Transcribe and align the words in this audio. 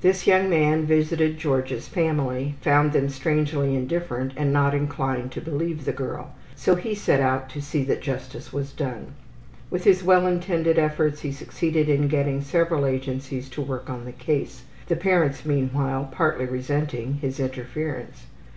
This 0.00 0.26
young 0.26 0.50
man 0.50 0.84
visited 0.84 1.38
Georgia's 1.38 1.86
family, 1.86 2.56
found 2.60 2.90
them 2.92 3.08
strangely 3.08 3.76
indifferent 3.76 4.32
and 4.36 4.52
not 4.52 4.74
inclined 4.74 5.30
to 5.30 5.40
believe 5.40 5.84
the 5.84 5.92
girl, 5.92 6.34
so 6.56 6.74
he 6.74 6.92
set 6.92 7.20
out 7.20 7.48
to 7.50 7.62
see 7.62 7.84
that 7.84 8.00
justice 8.00 8.52
was 8.52 8.72
done. 8.72 9.12
With 9.70 9.84
his 9.84 10.02
well 10.02 10.26
intended 10.26 10.76
efforts 10.76 11.20
he 11.20 11.30
succeeded 11.30 11.88
in 11.88 12.08
getting 12.08 12.40
several 12.42 12.84
agencies 12.84 13.48
to 13.50 13.62
work 13.62 13.88
on 13.88 14.06
the 14.06 14.10
case, 14.10 14.64
the 14.88 14.96
parents 14.96 15.46
meanwhile 15.46 16.08
partly 16.10 16.46
resenting 16.46 17.14
his 17.22 17.38
interference. 17.38 18.24